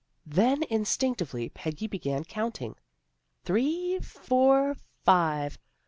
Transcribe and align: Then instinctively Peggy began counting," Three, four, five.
Then 0.25 0.63
instinctively 0.63 1.49
Peggy 1.49 1.85
began 1.85 2.23
counting," 2.23 2.75
Three, 3.45 3.99
four, 3.99 4.75
five. 5.05 5.59